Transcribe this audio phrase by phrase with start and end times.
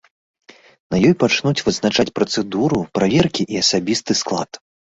[0.95, 4.49] На ёй пачнуць вызначаць працэдуру праверкі і асабісты склад.